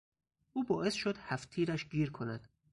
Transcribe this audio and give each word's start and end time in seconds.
او 0.53 0.63
باعث 0.63 0.93
شد 0.93 1.17
هفت 1.17 1.49
تیرش 1.49 1.89
گیر 1.89 2.11
کند. 2.11 2.47